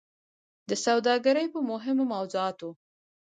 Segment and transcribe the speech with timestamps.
[0.69, 2.69] د سوداګرۍ په مهمو موضوعاتو